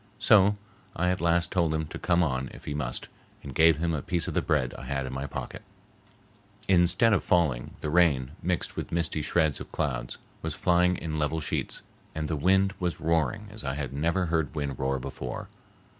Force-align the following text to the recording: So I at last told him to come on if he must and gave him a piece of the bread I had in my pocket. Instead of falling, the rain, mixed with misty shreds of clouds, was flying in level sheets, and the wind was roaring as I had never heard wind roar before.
So 0.17 0.55
I 0.95 1.09
at 1.11 1.21
last 1.21 1.51
told 1.51 1.75
him 1.75 1.85
to 1.89 1.99
come 1.99 2.23
on 2.23 2.49
if 2.55 2.65
he 2.65 2.73
must 2.73 3.07
and 3.43 3.53
gave 3.53 3.77
him 3.77 3.93
a 3.93 4.01
piece 4.01 4.27
of 4.27 4.33
the 4.33 4.41
bread 4.41 4.73
I 4.73 4.85
had 4.85 5.05
in 5.05 5.13
my 5.13 5.27
pocket. 5.27 5.61
Instead 6.67 7.13
of 7.13 7.23
falling, 7.23 7.75
the 7.81 7.89
rain, 7.91 8.31
mixed 8.41 8.75
with 8.75 8.91
misty 8.91 9.21
shreds 9.21 9.59
of 9.59 9.71
clouds, 9.71 10.17
was 10.41 10.55
flying 10.55 10.97
in 10.97 11.19
level 11.19 11.39
sheets, 11.39 11.83
and 12.15 12.27
the 12.27 12.35
wind 12.35 12.73
was 12.79 12.99
roaring 12.99 13.45
as 13.51 13.63
I 13.63 13.75
had 13.75 13.93
never 13.93 14.25
heard 14.25 14.55
wind 14.55 14.79
roar 14.79 14.97
before. 14.97 15.49